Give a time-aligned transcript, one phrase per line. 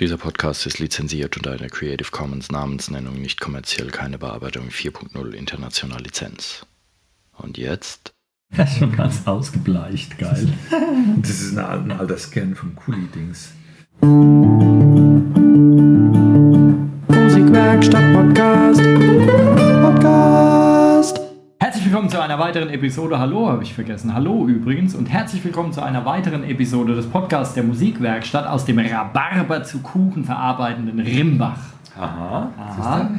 [0.00, 6.00] Dieser Podcast ist lizenziert unter einer Creative Commons Namensnennung nicht kommerziell keine Bearbeitung 4.0 international
[6.00, 6.64] Lizenz.
[7.36, 8.14] Und jetzt?
[8.56, 10.52] Ja, schon ganz ausgebleicht, geil.
[11.18, 13.50] Das ist ein, alter Scan vom Kuli-Dings.
[17.06, 18.39] Musikwerkstatt Podcast.
[22.00, 23.18] Willkommen zu einer weiteren Episode.
[23.18, 24.14] Hallo, habe ich vergessen.
[24.14, 24.94] Hallo übrigens.
[24.94, 29.80] Und herzlich willkommen zu einer weiteren Episode des Podcasts der Musikwerkstatt aus dem Rhabarber zu
[29.80, 31.58] Kuchen verarbeitenden Rimbach.
[32.00, 32.48] Aha.
[32.58, 33.10] Aha.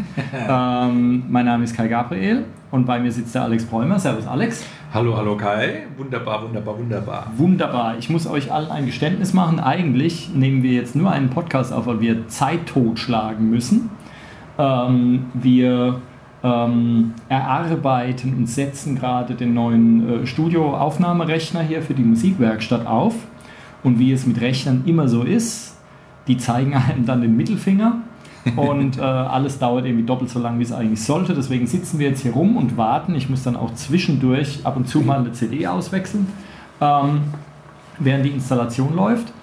[0.88, 4.00] ähm, mein Name ist Kai Gabriel und bei mir sitzt der Alex Bräumer.
[4.00, 4.66] Servus, Alex.
[4.92, 5.84] Hallo, hallo Kai.
[5.96, 7.28] Wunderbar, wunderbar, wunderbar.
[7.38, 7.98] Wunderbar.
[8.00, 9.60] Ich muss euch allen ein Geständnis machen.
[9.60, 13.92] Eigentlich nehmen wir jetzt nur einen Podcast auf, weil wir Zeit totschlagen müssen.
[14.58, 16.02] Ähm, wir
[16.44, 23.16] ähm, erarbeiten und setzen gerade den neuen äh, Studioaufnahmerechner hier für die Musikwerkstatt auf.
[23.84, 25.78] Und wie es mit Rechnern immer so ist,
[26.28, 27.98] die zeigen einem dann den Mittelfinger
[28.56, 31.34] und äh, alles dauert irgendwie doppelt so lang, wie es eigentlich sollte.
[31.34, 33.16] Deswegen sitzen wir jetzt hier rum und warten.
[33.16, 36.28] Ich muss dann auch zwischendurch ab und zu mal eine CD auswechseln,
[36.80, 37.22] ähm,
[38.00, 39.34] während die Installation läuft.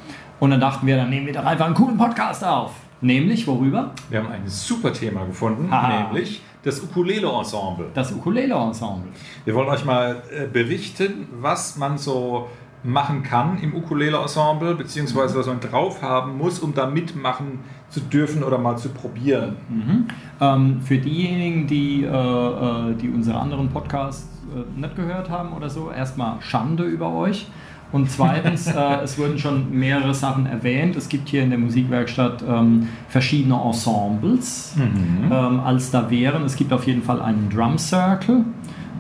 [0.41, 2.73] Und dann dachten wir, dann nehmen wir doch einfach einen coolen Podcast auf.
[3.01, 3.93] Nämlich worüber?
[4.11, 6.05] Wir haben ein super Thema gefunden, Aha.
[6.05, 7.87] nämlich das Ukulele-Ensemble.
[7.95, 9.11] Das Ukulele-Ensemble.
[9.45, 12.49] Wir wollen euch mal äh, berichten, was man so
[12.85, 18.45] machen kann im Ukulele-Ensemble, beziehungsweise was man drauf haben muss, um da mitmachen zu dürfen
[18.45, 19.57] oder mal zu probieren.
[19.69, 20.09] Mhm.
[20.41, 25.71] Ähm, für diejenigen, die, äh, äh, die unsere anderen Podcasts äh, nicht gehört haben oder
[25.71, 27.49] so, erstmal Schande über euch.
[27.91, 30.95] Und zweitens, äh, es wurden schon mehrere Sachen erwähnt.
[30.97, 35.33] Es gibt hier in der Musikwerkstatt ähm, verschiedene Ensembles, Mhm.
[35.33, 36.43] ähm, als da wären.
[36.45, 38.45] Es gibt auf jeden Fall einen Drum Circle.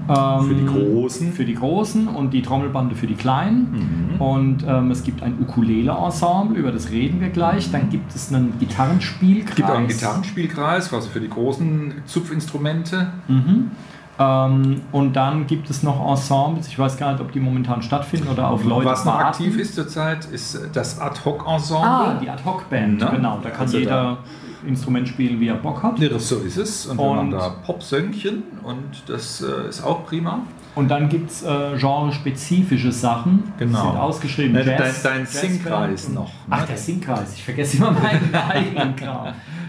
[0.09, 1.33] ähm, Für die Großen.
[1.35, 4.15] Für die Großen und die Trommelbande für die Kleinen.
[4.17, 4.21] Mhm.
[4.23, 7.71] Und ähm, es gibt ein Ukulele-Ensemble, über das reden wir gleich.
[7.71, 9.51] Dann gibt es einen Gitarrenspielkreis.
[9.51, 13.09] Es gibt einen Gitarrenspielkreis, also für die großen Zupfinstrumente.
[13.29, 13.71] Mhm.
[14.19, 18.29] Ähm, und dann gibt es noch Ensembles, ich weiß gar nicht, ob die momentan stattfinden
[18.29, 21.87] oder auf Leute Was noch aktiv ist zurzeit, ist das Ad-Hoc-Ensemble.
[21.89, 23.39] Ah, die Ad-Hoc-Band, Na, genau.
[23.43, 24.19] Da kann also jeder
[24.67, 26.01] Instrument spielen, wie er Bock hat.
[26.01, 26.87] Ja, so ist es.
[26.87, 30.41] Und, wir Und- machen da Popsöngchen und das äh, ist auch prima.
[30.75, 33.53] Und dann gibt es äh, genrespezifische Sachen.
[33.59, 33.83] Genau.
[33.83, 34.55] Sind ausgeschrieben.
[34.55, 36.67] Dein- Jazz, dein- dein Jazzband Singkreis noch, Ach, ne?
[36.69, 37.35] der Singkreis.
[37.35, 39.29] Ich vergesse immer meinen eigenen Kram.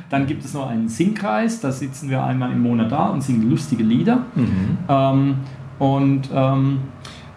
[0.09, 1.61] Dann gibt es noch einen Singkreis.
[1.61, 4.25] Da sitzen wir einmal im Monat da und singen lustige Lieder.
[4.87, 5.35] Ähm,
[5.77, 6.79] und ähm,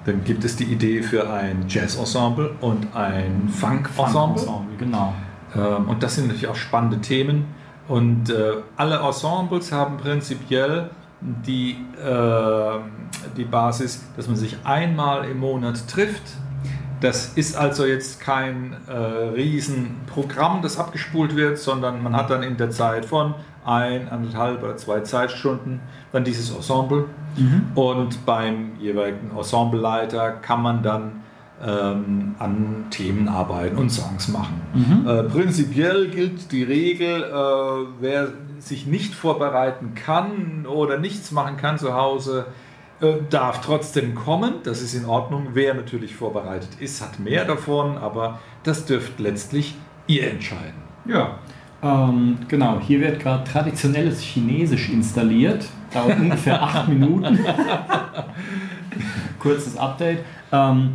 [0.04, 4.12] Dann gibt es die Idee für ein Jazz-Ensemble und ein Funk-Ensemble.
[4.12, 5.12] Funk-Ensemble, genau.
[5.54, 7.44] Ähm, und das sind natürlich auch spannende Themen.
[7.88, 10.90] Und äh, alle Ensembles haben prinzipiell
[11.20, 12.78] die, äh,
[13.36, 16.22] die Basis, dass man sich einmal im Monat trifft.
[17.02, 22.56] Das ist also jetzt kein äh, Riesenprogramm, das abgespult wird, sondern man hat dann in
[22.56, 25.80] der Zeit von ein, anderthalb oder zwei Zeitstunden
[26.12, 27.06] dann dieses Ensemble.
[27.74, 31.22] Und beim jeweiligen Ensembleleiter kann man dann
[31.64, 34.60] ähm, an Themen arbeiten und Songs machen.
[35.06, 41.78] Äh, prinzipiell gilt die Regel, äh, wer sich nicht vorbereiten kann oder nichts machen kann
[41.78, 42.46] zu Hause,
[43.02, 44.54] äh, darf trotzdem kommen.
[44.62, 45.48] Das ist in Ordnung.
[45.54, 49.74] Wer natürlich vorbereitet ist, hat mehr davon, aber das dürft letztlich
[50.06, 50.80] ihr entscheiden.
[51.04, 51.38] Ja.
[51.82, 55.66] Ähm, genau, hier wird gerade traditionelles Chinesisch installiert.
[55.92, 57.40] Dauert ungefähr acht Minuten.
[59.40, 60.20] Kurzes Update.
[60.52, 60.92] Ähm,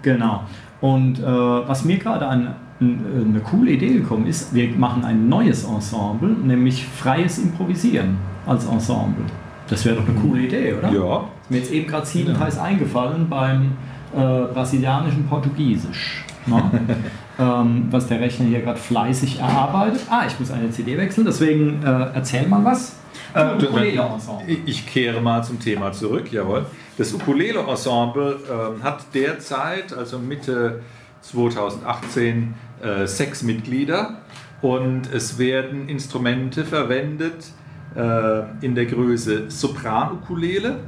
[0.00, 0.44] genau.
[0.80, 5.28] Und äh, was mir gerade an äh, eine coole Idee gekommen ist, wir machen ein
[5.28, 8.16] neues Ensemble, nämlich freies Improvisieren
[8.46, 9.26] als Ensemble.
[9.68, 10.90] Das wäre doch eine coole Idee, oder?
[10.92, 13.72] Ja, Ist mir jetzt eben gerade siebenteils eingefallen beim
[14.14, 14.16] äh,
[14.52, 16.24] brasilianischen Portugiesisch.
[16.46, 16.62] Ne?
[17.38, 20.02] ähm, was der Rechner hier gerade fleißig erarbeitet.
[20.10, 22.96] Ah, ich muss eine CD wechseln, deswegen äh, erzähl mal was.
[23.34, 24.44] Äh, Ukulele-Ensemble.
[24.46, 26.66] Ich- Ich kehre mal zum Thema zurück, jawohl.
[26.98, 30.80] Das Ukulele-Ensemble ähm, hat derzeit, also Mitte
[31.22, 34.16] 2018, äh, sechs Mitglieder
[34.60, 37.63] und es werden Instrumente verwendet äh,
[37.96, 40.80] in der Größe Sopran-Ukulele.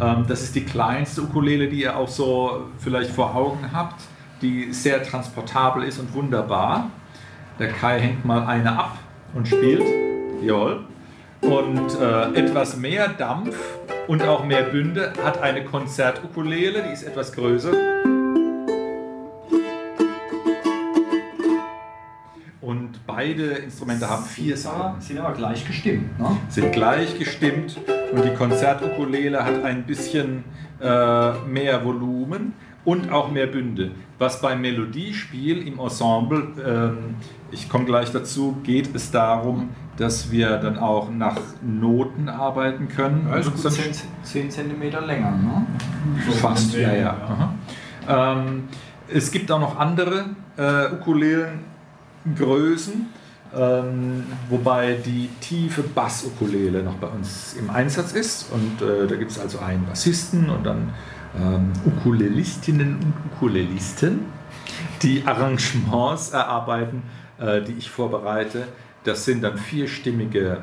[0.00, 4.02] Ähm, das ist die kleinste Ukulele, die ihr auch so vielleicht vor Augen habt,
[4.42, 6.90] die sehr transportabel ist und wunderbar.
[7.58, 8.98] Der Kai hängt mal eine ab
[9.34, 9.84] und spielt.
[10.42, 10.84] Jawohl.
[11.40, 13.56] Und äh, etwas mehr Dampf
[14.08, 17.93] und auch mehr Bünde hat eine Konzertukulele, die ist etwas größer.
[23.24, 26.18] Beide Instrumente haben vier Saiten, Sind aber gleich gestimmt.
[26.18, 26.36] Ne?
[26.48, 27.78] sind gleich gestimmt
[28.12, 30.44] und die Konzertukulele hat ein bisschen
[30.80, 32.52] äh, mehr Volumen
[32.84, 33.92] und auch mehr Bünde.
[34.18, 37.16] Was beim Melodiespiel im Ensemble, ähm,
[37.50, 43.26] ich komme gleich dazu, geht es darum, dass wir dann auch nach Noten arbeiten können.
[43.30, 43.92] Ja, ist gut 10,
[44.22, 45.66] 10 cm länger, ne?
[46.40, 47.54] Fast, ja, ja.
[48.06, 48.64] Ähm,
[49.08, 50.26] es gibt auch noch andere
[50.56, 50.96] äh,
[52.24, 53.06] Ukulelengrößen,
[53.56, 58.50] ähm, wobei die tiefe Bass-Ukulele noch bei uns im Einsatz ist.
[58.50, 60.94] Und äh, da gibt es also einen Bassisten und dann
[61.40, 64.20] ähm, Ukulelistinnen und Ukulelisten,
[65.02, 67.02] die Arrangements erarbeiten,
[67.38, 68.68] äh, die ich vorbereite.
[69.04, 70.58] Das sind dann vierstimmige,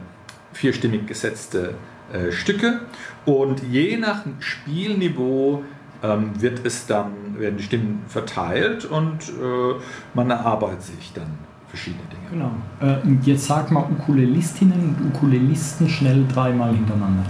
[0.54, 1.76] vierstimmig gesetzte
[2.12, 2.82] äh, Stücke
[3.26, 5.64] und je nach Spielniveau
[6.04, 9.80] ähm, wird es dann, werden die Stimmen verteilt und äh,
[10.16, 11.38] man erarbeitet sich dann
[11.72, 12.22] verschiedene Dinge.
[12.32, 12.52] Genau.
[12.82, 17.24] Äh, und jetzt sag mal Ukulelistinnen und Ukulelisten schnell dreimal hintereinander.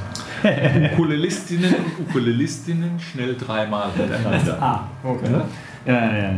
[0.93, 4.57] Ukulelistinnen und Ukulelistinnen schnell dreimal hintereinander.
[4.59, 5.41] ah, okay.
[5.85, 6.31] Ja, ja, ja.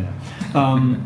[0.53, 0.75] ja.
[0.75, 0.97] ähm,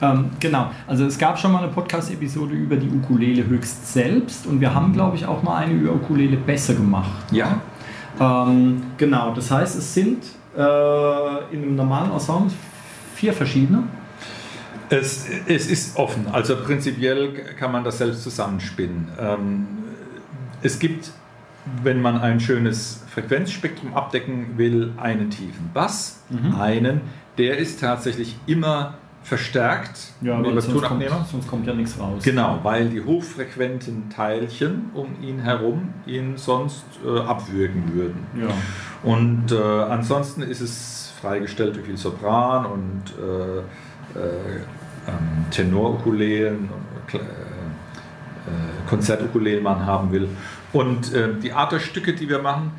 [0.00, 4.60] ähm, genau, also es gab schon mal eine Podcast-Episode über die Ukulele höchst selbst und
[4.60, 7.32] wir haben, glaube ich, auch mal eine über Ukulele besser gemacht.
[7.32, 7.60] Ja.
[8.20, 10.24] Ähm, genau, das heißt, es sind
[10.56, 10.60] äh,
[11.52, 12.52] in einem normalen Ensemble
[13.16, 13.84] vier verschiedene.
[14.90, 19.08] Es, es ist offen, also prinzipiell kann man das selbst zusammenspinnen.
[19.18, 19.66] Ähm,
[20.62, 21.10] es gibt,
[21.82, 26.54] wenn man ein schönes Frequenzspektrum abdecken will, einen tiefen Bass, mhm.
[26.54, 27.00] einen,
[27.36, 28.94] der ist tatsächlich immer
[29.28, 32.22] verstärkt ja, weil sonst kommt, sonst kommt ja nichts raus.
[32.22, 38.26] Genau, weil die hochfrequenten Teilchen um ihn herum ihn sonst äh, abwürgen würden.
[38.40, 38.48] Ja.
[39.02, 43.58] Und äh, ansonsten ist es freigestellt, wie viel Sopran und äh,
[44.18, 44.60] äh
[45.08, 46.68] ähm, Tenorukulelen,
[47.12, 47.20] äh, äh,
[48.88, 50.28] Konzertukulelen man haben will.
[50.72, 52.72] Und äh, die Art der Stücke, die wir machen,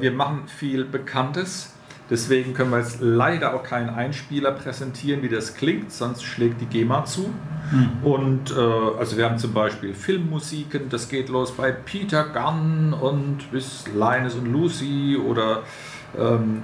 [0.00, 1.72] wir machen viel Bekanntes
[2.10, 6.66] Deswegen können wir jetzt leider auch keinen Einspieler präsentieren, wie das klingt, sonst schlägt die
[6.66, 7.30] GEMA zu.
[7.70, 7.90] Mhm.
[8.02, 8.60] Und äh,
[8.98, 14.34] also wir haben zum Beispiel Filmmusiken, das geht los bei Peter Gunn und bis Linus
[14.34, 15.62] und Lucy oder
[16.18, 16.62] ähm,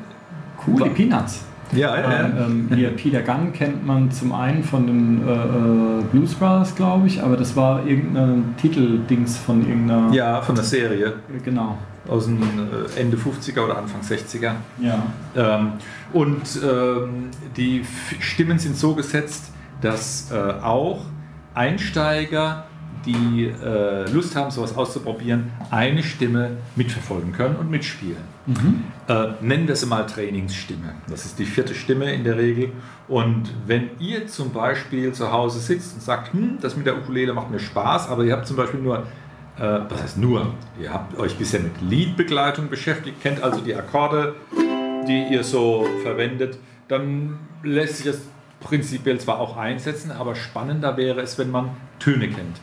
[0.56, 1.44] Coole Peanuts.
[1.72, 2.46] Ja, ja, ja.
[2.46, 7.06] Ähm, hier Peter Gunn kennt man zum einen von den äh, äh Blues Brothers, glaube
[7.06, 10.12] ich, aber das war irgendein Titeldings von irgendeiner.
[10.12, 11.14] Ja, von der Serie.
[11.44, 11.76] Genau
[12.08, 14.52] aus den äh, Ende 50er oder Anfang 60er.
[14.80, 15.02] Ja.
[15.34, 15.72] Ähm,
[16.12, 17.84] und ähm, die
[18.20, 21.04] Stimmen sind so gesetzt, dass äh, auch
[21.54, 22.66] Einsteiger,
[23.06, 28.36] die äh, Lust haben, sowas auszuprobieren, eine Stimme mitverfolgen können und mitspielen.
[28.46, 28.84] Mhm.
[29.08, 30.94] Äh, nennen wir sie mal Trainingsstimme.
[31.08, 32.72] Das ist die vierte Stimme in der Regel.
[33.08, 37.32] Und wenn ihr zum Beispiel zu Hause sitzt und sagt, hm, das mit der Ukulele
[37.32, 39.04] macht mir Spaß, aber ihr habt zum Beispiel nur
[39.58, 44.34] äh, das heißt nur, ihr habt euch bisher mit Liedbegleitung beschäftigt, kennt also die Akkorde,
[45.08, 48.20] die ihr so verwendet, dann lässt sich das
[48.60, 52.60] prinzipiell zwar auch einsetzen, aber spannender wäre es, wenn man Töne kennt.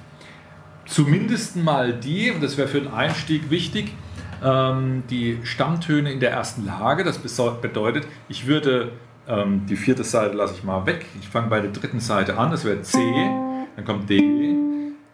[0.85, 3.93] Zumindest mal die, und das wäre für den Einstieg wichtig,
[4.43, 7.03] ähm, die Stammtöne in der ersten Lage.
[7.03, 8.91] Das bedeutet, ich würde
[9.27, 11.05] ähm, die vierte Seite lasse ich mal weg.
[11.19, 12.99] Ich fange bei der dritten Seite an, das wäre C,
[13.75, 14.19] dann kommt D,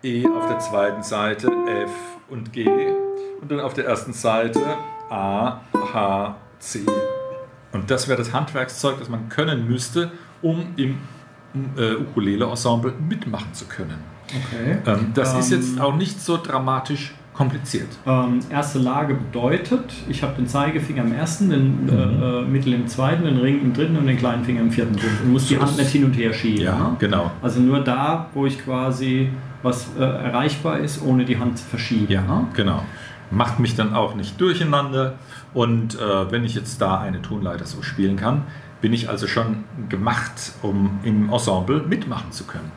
[0.02, 1.92] E auf der zweiten Seite, F
[2.30, 2.68] und G
[3.42, 4.62] und dann auf der ersten Seite
[5.10, 5.62] A,
[5.94, 6.82] H, C.
[7.72, 10.12] Und das wäre das Handwerkszeug, das man können müsste,
[10.42, 10.98] um im
[11.78, 14.04] äh, Ukulele-Ensemble mitmachen zu können.
[14.30, 14.78] Okay.
[14.86, 17.88] Ähm, das ähm, ist jetzt auch nicht so dramatisch kompliziert.
[18.06, 21.90] Ähm, erste Lage bedeutet, ich habe den Zeigefinger im ersten, den mhm.
[21.90, 24.96] äh, äh Mittel im zweiten, den Ring im dritten und den kleinen Finger im vierten
[24.96, 26.66] und muss die Hand nicht hin und her schieben.
[26.66, 26.96] Ja, ne?
[27.00, 27.32] genau.
[27.42, 29.30] Also nur da, wo ich quasi
[29.64, 32.08] was äh, erreichbar ist, ohne die Hand zu verschieben.
[32.10, 32.48] Ja, ne?
[32.54, 32.84] genau.
[33.32, 35.14] Macht mich dann auch nicht durcheinander.
[35.54, 38.44] Und äh, wenn ich jetzt da eine Tonleiter so spielen kann,
[38.82, 42.72] bin ich also schon gemacht, um im Ensemble mitmachen zu können.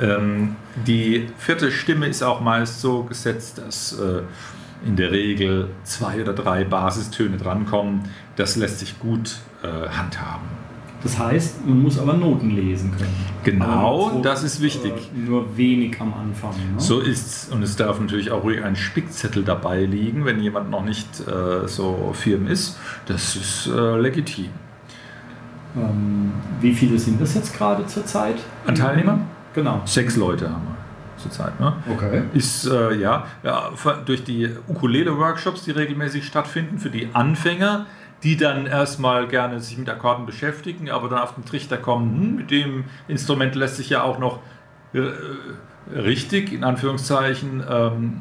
[0.00, 4.22] Ähm, die vierte Stimme ist auch meist so gesetzt, dass äh,
[4.86, 8.02] in der Regel zwei oder drei Basistöne drankommen.
[8.36, 10.60] Das lässt sich gut äh, handhaben.
[11.02, 13.14] Das heißt, man muss aber Noten lesen können.
[13.42, 14.92] Genau, so, das ist wichtig.
[14.92, 16.50] Äh, nur wenig am Anfang.
[16.50, 16.78] Ne?
[16.78, 17.48] So ist es.
[17.48, 21.66] Und es darf natürlich auch ruhig ein Spickzettel dabei liegen, wenn jemand noch nicht äh,
[21.66, 22.78] so firm ist.
[23.06, 24.50] Das ist äh, legitim.
[25.76, 28.36] Ähm, wie viele sind das jetzt gerade zurzeit?
[28.66, 29.26] An Teilnehmern?
[29.54, 29.82] Genau.
[29.84, 30.76] Sechs Leute haben wir
[31.20, 31.58] zurzeit.
[31.60, 31.72] Ne?
[31.92, 32.22] Okay.
[32.32, 33.70] Ist äh, ja, ja
[34.04, 37.86] durch die Ukulele-Workshops, die regelmäßig stattfinden, für die Anfänger
[38.22, 42.36] die dann erstmal gerne sich mit Akkorden beschäftigen, aber dann auf den Trichter kommen, hm,
[42.36, 44.40] mit dem Instrument lässt sich ja auch noch
[44.92, 45.00] äh,
[45.94, 48.20] richtig, in Anführungszeichen, ähm,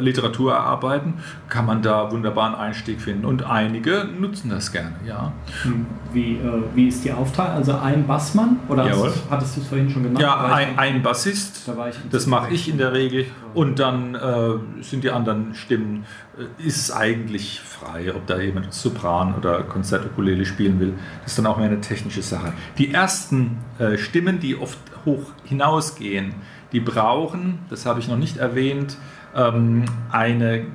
[0.00, 1.14] Literatur erarbeiten,
[1.48, 3.24] kann man da wunderbar einen Einstieg finden.
[3.24, 5.32] Und einige nutzen das gerne, ja.
[5.62, 7.54] Hm, wie, äh, wie ist die Aufteilung?
[7.54, 8.58] Also ein Bassmann?
[8.68, 9.12] Oder Jawohl.
[9.30, 10.22] hattest du es vorhin schon gemacht?
[10.22, 11.76] Ja, ein, ein Bassist, da
[12.10, 13.26] das mache ich in der Regel.
[13.54, 16.04] Und dann äh, sind die anderen Stimmen,
[16.38, 20.94] äh, ist es eigentlich frei, ob da jemand Sopran oder Konzertukulele spielen will.
[21.22, 22.52] Das ist dann auch mehr eine technische Sache.
[22.78, 26.34] Die ersten äh, Stimmen, die oft hoch hinausgehen,
[26.72, 28.96] die brauchen, das habe ich noch nicht erwähnt,
[29.34, 30.66] ähm, eine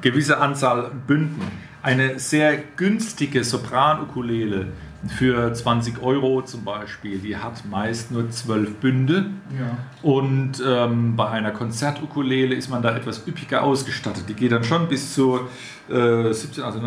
[0.00, 1.42] gewisse Anzahl Bünden.
[1.82, 4.66] Eine sehr günstige Sopran-Ukulele
[5.06, 9.26] für 20 Euro zum Beispiel, die hat meist nur 12 Bünde.
[9.56, 9.78] Ja.
[10.02, 14.24] Und ähm, bei einer Konzertukulele ist man da etwas üppiger ausgestattet.
[14.28, 15.40] Die geht dann schon bis zu
[15.88, 16.80] äh, 17, also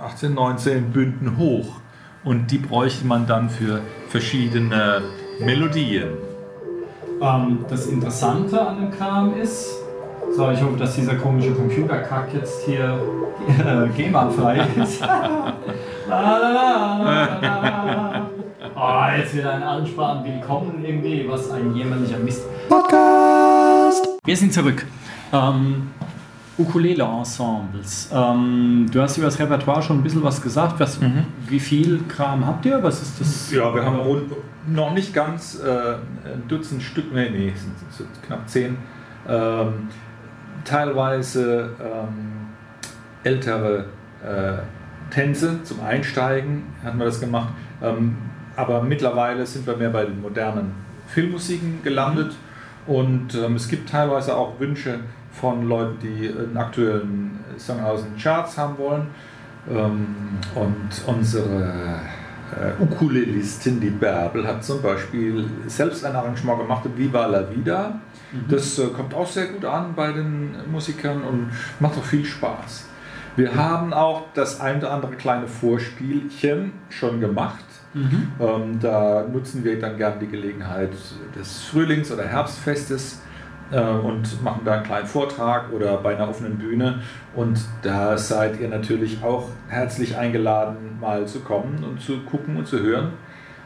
[0.00, 1.80] 18, 19 Bünden hoch.
[2.22, 5.02] Und die bräuchte man dann für verschiedene
[5.40, 6.10] Melodien.
[7.20, 9.85] Ähm, das Interessante an dem Kram ist,
[10.34, 12.98] so, ich hoffe, dass dieser komische Computerkack jetzt hier
[13.48, 15.02] äh, GEMA-frei ist.
[18.78, 22.42] Oh, jetzt wieder eine Ansprache willkommen irgendwie, was ein jämmerlicher Mist.
[22.68, 24.06] Podcast!
[24.22, 24.84] Wir sind zurück.
[25.32, 25.88] Ähm,
[26.58, 28.10] Ukulele-Ensembles.
[28.12, 30.78] Ähm, du hast über das Repertoire schon ein bisschen was gesagt.
[30.78, 30.98] Was,
[31.46, 32.82] Wie viel Kram habt ihr?
[32.82, 33.50] Was ist das?
[33.50, 34.32] Ja, wir haben rund,
[34.66, 35.94] noch nicht ganz äh,
[36.30, 38.76] ein Dutzend Stück, nee, nee, es sind so knapp zehn.
[39.28, 39.88] Ähm,
[40.66, 42.48] teilweise ähm,
[43.24, 43.86] ältere
[44.22, 44.58] äh,
[45.10, 47.54] Tänze zum Einsteigen hatten wir das gemacht.
[47.82, 48.16] Ähm,
[48.56, 50.72] aber mittlerweile sind wir mehr bei den modernen
[51.08, 52.34] Filmmusiken gelandet.
[52.86, 55.00] Und ähm, es gibt teilweise auch Wünsche
[55.32, 59.08] von Leuten, die einen aktuellen Song aus den Charts haben wollen.
[59.68, 60.06] Ähm,
[60.54, 62.00] und unsere
[62.54, 68.00] äh, Ukulelistin, die Bärbel, hat zum Beispiel selbst ein Arrangement gemacht, Viva la Vida.
[68.48, 71.50] Das äh, kommt auch sehr gut an bei den Musikern und
[71.80, 72.86] macht auch viel Spaß.
[73.36, 77.64] Wir haben auch das ein oder andere kleine Vorspielchen schon gemacht.
[77.92, 78.32] Mhm.
[78.40, 80.92] Ähm, da nutzen wir dann gern die Gelegenheit
[81.38, 83.20] des Frühlings- oder Herbstfestes
[83.70, 87.00] und machen da einen kleinen Vortrag oder bei einer offenen Bühne.
[87.34, 92.66] Und da seid ihr natürlich auch herzlich eingeladen, mal zu kommen und zu gucken und
[92.66, 93.12] zu hören,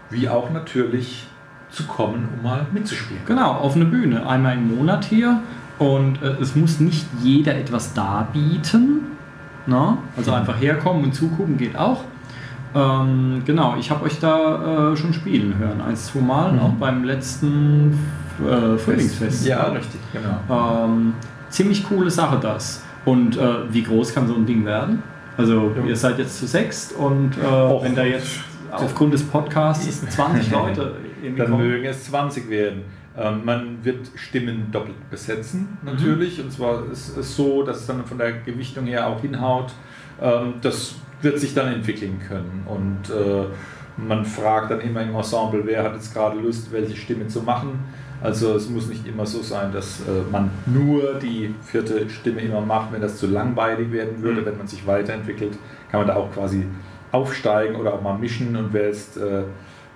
[0.09, 1.29] wie auch natürlich
[1.71, 3.23] zu kommen, um mal mitzuspielen.
[3.27, 4.27] Genau, auf eine Bühne.
[4.27, 5.43] Einmal im Monat hier.
[5.79, 9.03] Und äh, es muss nicht jeder etwas darbieten.
[9.67, 9.99] Na?
[10.17, 12.05] Also einfach herkommen und zugucken geht auch.
[12.75, 15.81] Ähm, genau, ich habe euch da äh, schon spielen hören.
[15.81, 16.59] Eins, zwei Mal, Mhm.
[16.61, 17.99] auch beim letzten
[18.41, 19.47] äh, Frühlingsfest.
[19.47, 20.85] Ja, richtig, genau.
[20.85, 21.15] Ähm,
[21.49, 22.83] ziemlich coole Sache das.
[23.05, 25.03] Und äh, wie groß kann so ein Ding werden?
[25.37, 25.85] Also Ja.
[25.89, 28.41] ihr seid jetzt zu sechst und äh, wenn da jetzt
[28.73, 30.95] aufgrund des Podcasts 20 Leute
[31.37, 32.83] Dann mögen es 20 werden.
[33.19, 36.41] Ähm, man wird Stimmen doppelt besetzen, natürlich.
[36.43, 39.73] Und zwar ist es so, dass es dann von der Gewichtung her auch hinhaut.
[40.23, 42.65] Ähm, das wird sich dann entwickeln können.
[42.67, 43.47] Und äh,
[43.97, 47.81] man fragt dann immer im Ensemble, wer hat jetzt gerade Lust, welche Stimme zu machen.
[48.23, 52.61] Also es muss nicht immer so sein, dass äh, man nur die vierte Stimme immer
[52.61, 52.93] macht.
[52.93, 55.59] Wenn das zu langweilig werden würde, wenn man sich weiterentwickelt,
[55.91, 56.67] kann man da auch quasi
[57.13, 58.57] aufsteigen oder auch mal mischen.
[58.57, 59.43] Und wer jetzt äh,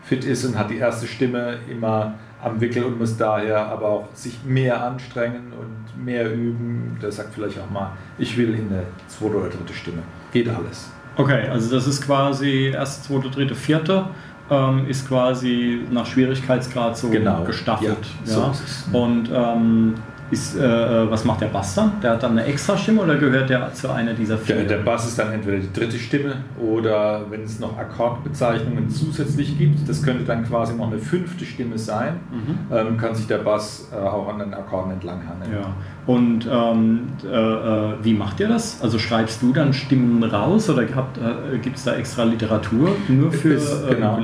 [0.02, 4.08] fit ist und hat die erste Stimme immer am Wickel und muss daher aber auch
[4.14, 8.82] sich mehr anstrengen und mehr üben, der sagt vielleicht auch mal, ich will in eine
[9.06, 10.02] zweite oder dritte Stimme.
[10.32, 10.90] Geht alles.
[11.16, 14.06] Okay, also das ist quasi erste, zweite, dritte, vierte.
[14.50, 17.96] Ähm, ist quasi nach Schwierigkeitsgrad so Genau, gestaffelt.
[18.26, 18.84] ja, so ist es.
[18.92, 19.94] Und ähm,
[20.30, 21.92] ist, äh, was macht der Bass dann?
[22.02, 24.56] Der hat dann eine extra Stimme oder gehört der zu einer dieser vier?
[24.56, 29.56] Der, der Bass ist dann entweder die dritte Stimme oder wenn es noch Akkordbezeichnungen zusätzlich
[29.58, 32.74] gibt, das könnte dann quasi noch eine fünfte Stimme sein, Mhm.
[32.74, 35.52] ähm, kann sich der Bass äh, auch an den Akkorden entlanghangeln.
[35.52, 35.74] Ja.
[36.06, 38.82] Und ähm, äh, äh, wie macht ihr das?
[38.82, 43.54] Also schreibst du dann Stimmen raus oder äh, gibt es da extra Literatur nur für
[43.54, 44.18] Es- äh, genau.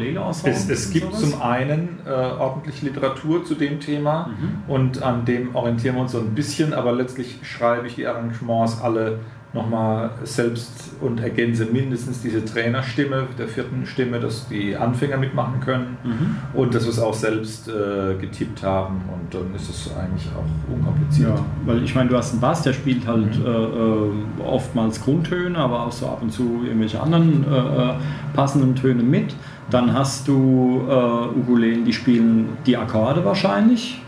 [0.44, 1.20] Es, es gibt sowas?
[1.30, 4.70] zum einen äh, ordentlich Literatur zu dem Thema Mhm.
[4.72, 5.54] und an dem
[5.90, 9.18] orientieren wir uns so ein bisschen, aber letztlich schreibe ich die Arrangements alle
[9.52, 15.96] nochmal selbst und ergänze mindestens diese Trainerstimme der vierten Stimme, dass die Anfänger mitmachen können
[16.04, 16.36] Mhm.
[16.54, 20.72] und dass wir es auch selbst äh, getippt haben und dann ist es eigentlich auch
[20.72, 21.30] unkompliziert.
[21.30, 23.44] Ja, weil ich meine, du hast einen Bass, der spielt halt Mhm.
[23.44, 27.94] äh, äh, oftmals Grundtöne, aber auch so ab und zu irgendwelche anderen äh, äh,
[28.34, 29.34] passenden Töne mit.
[29.68, 34.00] Dann hast du äh, Ukulelen, die spielen die Akkorde wahrscheinlich,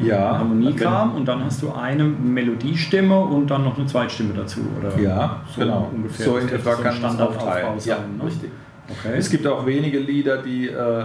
[0.00, 4.98] Ja, Harmoniekram, und dann hast du eine Melodiestimme und dann noch eine Zweitstimme dazu, oder?
[4.98, 5.90] Ja, so genau.
[5.94, 6.26] ungefähr.
[6.26, 7.74] So in etwa dürfte kann man es aufteilen.
[7.74, 8.24] Ja, sein, ne?
[8.24, 8.50] richtig.
[8.88, 9.14] Okay.
[9.16, 11.04] Es gibt auch wenige Lieder, die äh,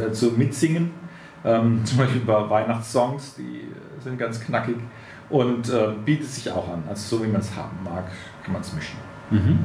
[0.00, 0.90] dazu mitsingen.
[1.44, 3.68] Ähm, zum Beispiel bei Weihnachtssongs, die
[4.02, 4.76] sind ganz knackig.
[5.30, 6.82] und äh, bietet sich auch an.
[6.88, 8.04] Also so wie man es haben mag,
[8.42, 8.98] kann man es mischen.
[9.30, 9.58] Mhm.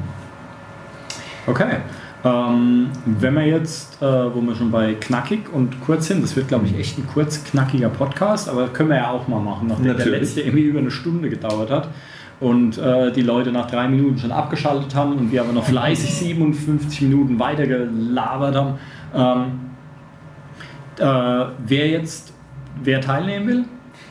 [1.46, 1.76] Okay.
[2.22, 6.48] Ähm, wenn wir jetzt, äh, wo wir schon bei knackig und kurz sind, das wird
[6.48, 9.86] glaube ich echt ein kurz knackiger Podcast, aber können wir ja auch mal machen, nachdem
[9.86, 10.10] Natürlich.
[10.10, 11.88] der letzte irgendwie über eine Stunde gedauert hat
[12.40, 16.12] und äh, die Leute nach drei Minuten schon abgeschaltet haben und wir aber noch fleißig
[16.12, 18.78] 57 Minuten weiter gelabert haben.
[19.14, 19.70] Ähm,
[20.98, 22.34] äh, wer jetzt,
[22.82, 23.64] wer teilnehmen will,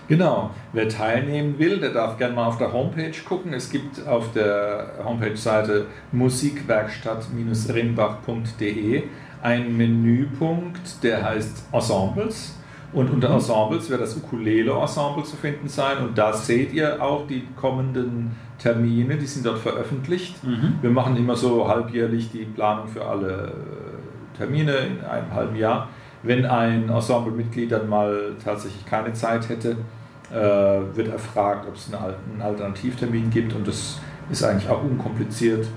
[0.10, 0.51] Genau.
[0.74, 3.54] Wer teilnehmen will, der darf gerne mal auf der Homepage gucken.
[3.54, 9.04] Es gibt auf der Homepage-Seite musikwerkstatt-rimbach.de
[9.42, 12.56] einen Menüpunkt, der heißt Ensembles.
[12.92, 16.00] Und unter Ensembles wird das Ukulele-Ensemble zu finden sein.
[16.00, 20.38] Und da seht ihr auch die kommenden Termine, die sind dort veröffentlicht.
[20.82, 25.89] Wir machen immer so halbjährlich die Planung für alle äh, Termine in einem halben Jahr.
[26.24, 29.78] Wenn ein Ensemblemitglied dann mal tatsächlich keine Zeit hätte,
[30.96, 35.68] wird erfragt, ob es einen Al- einen Alternativtermin gibt und das ist eigentlich auch unkompliziert.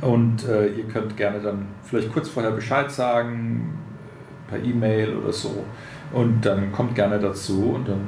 [0.00, 3.72] Und äh, ihr könnt gerne dann vielleicht kurz vorher Bescheid sagen,
[4.48, 5.64] äh, per E-Mail oder so.
[6.12, 8.00] Und dann kommt gerne dazu und dann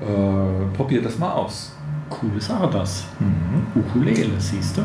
[0.00, 1.74] äh, probiert das mal aus.
[2.10, 3.06] coole Sache das.
[3.74, 4.82] Ukulele, siehst du.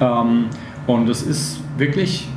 [0.00, 0.46] Ähm,
[0.86, 2.28] und es ist wirklich,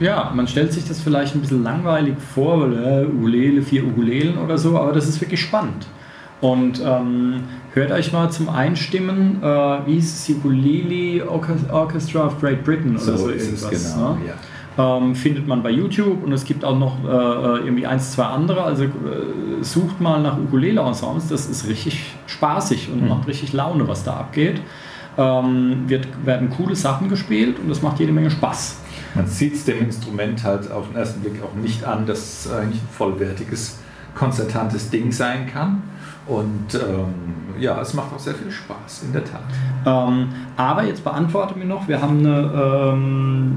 [0.00, 4.38] ja, man stellt sich das vielleicht ein bisschen langweilig vor, weil äh, Ukulele, vier Ukulelen
[4.38, 5.86] oder so, aber das ist wirklich spannend.
[6.44, 9.46] Und ähm, hört euch mal zum Einstimmen, äh,
[9.86, 13.96] wie hieß es, Ukulele Orchest- Orchestra of Great Britain oder so, irgendwas.
[13.96, 14.18] ne?
[14.26, 14.34] Ja.
[14.76, 18.62] Ähm, findet man bei YouTube und es gibt auch noch äh, irgendwie eins, zwei andere.
[18.62, 18.88] Also äh,
[19.62, 23.08] sucht mal nach Ukulele-Ensembles, das ist richtig spaßig und Mhm.
[23.08, 24.60] macht richtig Laune, was da abgeht.
[25.16, 28.78] Ähm, wird, werden coole Sachen gespielt und das macht jede Menge Spaß.
[29.14, 32.52] Man sieht es dem Instrument halt auf den ersten Blick auch nicht an, dass es
[32.52, 33.78] eigentlich ein vollwertiges,
[34.14, 35.84] konzertantes Ding sein kann.
[36.26, 39.42] Und ähm, ja, es macht auch sehr viel Spaß, in der Tat.
[39.86, 43.56] Ähm, aber jetzt beantworte mir noch, wir haben eine ähm,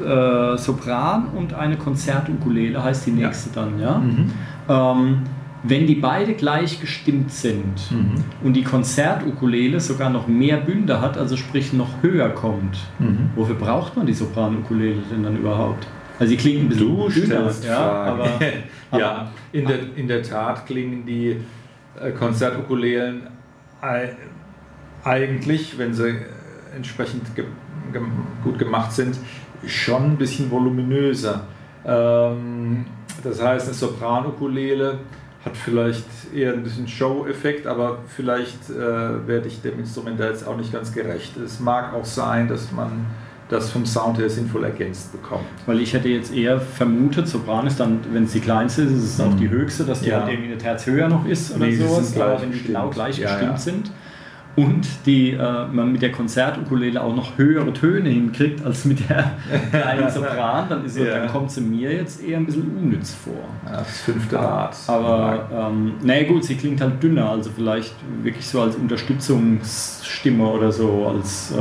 [0.00, 3.98] äh, Sopran und eine Konzertukulele, heißt die nächste dann, ja?
[3.98, 4.30] Mhm.
[4.68, 5.18] Ähm,
[5.66, 8.22] wenn die beide gleich gestimmt sind Mhm.
[8.44, 13.30] und die Konzertukulele sogar noch mehr Bünde hat, also sprich noch höher kommt, Mhm.
[13.34, 15.86] wofür braucht man die Sopranukulele denn dann überhaupt?
[16.20, 18.20] Also sie klingt ein bisschen Du dünner, ja, Fragen.
[18.20, 18.28] aber,
[19.00, 21.38] ja, aber- in der, in der Tat klingen die
[22.18, 23.28] Konzertukulelen
[23.80, 24.14] ei-
[25.04, 26.16] eigentlich, wenn sie äh,
[26.76, 27.44] entsprechend ge
[27.92, 28.00] ge
[28.42, 29.16] gut gemacht sind,
[29.66, 31.42] schon ein bisschen voluminöser.
[31.86, 32.86] Ähm,
[33.22, 34.98] das heißt, eine Sopranukulele
[35.44, 40.46] hat vielleicht eher ein bisschen Show-Effekt, aber vielleicht äh, werde ich dem Instrument da jetzt
[40.46, 41.36] auch nicht ganz gerecht.
[41.36, 43.06] Es mag auch sein, dass man
[43.48, 45.44] das vom Sound her sinnvoll ergänzt bekommt.
[45.66, 49.04] Weil ich hätte jetzt eher vermutet, Sopran ist dann, wenn es die kleinste ist, ist
[49.14, 49.36] es auch Mhm.
[49.38, 50.20] die höchste, dass die Ja.
[50.20, 52.16] halt irgendwie eine Terz höher noch ist oder Nee, sowas.
[52.18, 53.56] Aber wenn die genau gleich Ja, gestimmt ja.
[53.58, 53.90] sind
[54.56, 59.32] und die, äh, man mit der Konzertukulele auch noch höhere Töne hinkriegt als mit der
[59.70, 61.04] kleinen Sopran, dann, ist Ja.
[61.18, 63.34] dann kommt sie mir jetzt eher ein bisschen unnütz vor.
[63.66, 64.74] Ja, das fünfte Rad.
[64.86, 70.72] Aber ähm, naja gut, sie klingt halt dünner, also vielleicht wirklich so als Unterstützungsstimme oder
[70.72, 71.56] so, als äh,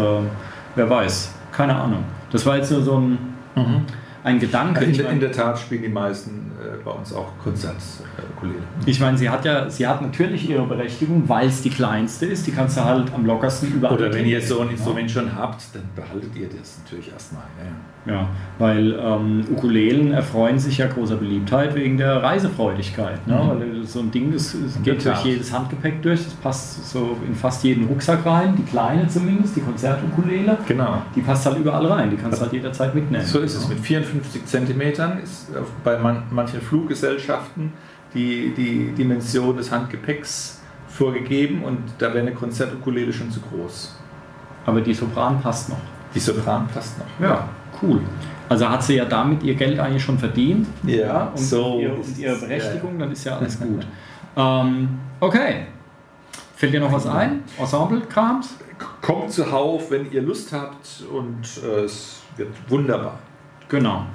[0.76, 2.04] wer weiß, keine Ahnung.
[2.32, 3.18] Das war jetzt nur so ein,
[3.56, 3.86] Mhm
[4.24, 4.86] ein Gedanke.
[4.86, 8.60] In, meine, in, der Tat spielen die meisten äh, bei uns auch Kurzsatzkulele.
[8.86, 12.48] Ich meine, sie hat ja, sie hat natürlich ihre Berechtigung, weil es die kleinste ist.
[12.48, 13.96] Die kannst du halt am lockersten überall.
[13.96, 15.22] Oder wenn ihr so ein Instrument ja.
[15.22, 17.44] schon habt, dann behaltet ihr das natürlich erstmal.
[18.06, 23.26] Ja, ja weil ähm, Ukulelen erfreuen sich ja großer Beliebtheit wegen der Reisefreudigkeit.
[23.28, 23.36] Ne?
[23.36, 23.50] Mhm.
[23.50, 27.36] Weil so ein Ding, das, das geht durch jedes Handgepäck durch, das passt so in
[27.36, 30.58] fast jeden Rucksack rein, die kleine zumindest, die Konzertukulele.
[30.68, 31.02] Genau.
[31.16, 33.26] Die passt halt überall rein, die kannst du also halt jederzeit mitnehmen.
[33.26, 35.48] So ist es mit 44 50 Zentimetern ist
[35.84, 37.74] bei man, manchen Fluggesellschaften
[38.14, 43.96] die, die Dimension des Handgepäcks vorgegeben und da wäre eine Konzertukulele schon zu groß.
[44.66, 45.82] Aber die Sopran passt noch.
[46.14, 47.08] Die Sopran passt noch.
[47.20, 47.50] Ja,
[47.82, 48.02] cool.
[48.50, 50.68] Also hat sie ja damit ihr Geld eigentlich schon verdient.
[50.84, 53.00] Ja, und, so ihr, und ihre Berechtigung, ja.
[53.00, 53.88] dann ist ja alles gut.
[54.38, 55.68] ähm, okay.
[56.56, 57.44] Fällt dir noch was ein?
[57.58, 58.58] Ensemble-Krams?
[59.02, 63.18] Kommt zuhauf, wenn ihr Lust habt und äh, es wird wunderbar.
[63.74, 64.06] Genau.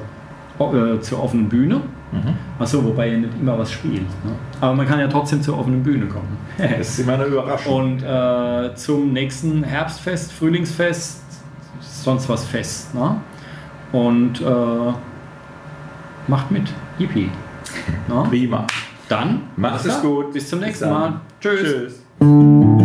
[0.59, 1.79] äh, zur offenen Bühne.
[2.59, 4.01] Achso, wobei ihr nicht immer was spielt.
[4.23, 4.31] Ne?
[4.61, 6.37] Aber man kann ja trotzdem zur offenen Bühne kommen.
[6.57, 7.93] Das ist immer eine Überraschung.
[7.93, 11.21] Und äh, zum nächsten Herbstfest, Frühlingsfest,
[11.79, 12.93] sonst was Fest.
[12.93, 13.17] Ne?
[13.91, 14.93] Und äh,
[16.27, 16.71] macht mit.
[16.99, 17.29] Yippie.
[18.07, 18.23] No?
[18.23, 18.67] Prima.
[19.09, 20.31] Dann, Macht es gut.
[20.33, 20.93] Bis zum Bis nächsten dann.
[20.93, 21.21] Mal.
[21.39, 21.61] Tschüss.
[22.19, 22.82] Tschüss.